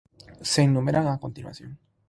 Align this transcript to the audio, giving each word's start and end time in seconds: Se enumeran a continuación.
Se 0.41 0.63
enumeran 0.63 1.05
a 1.09 1.19
continuación. 1.19 1.77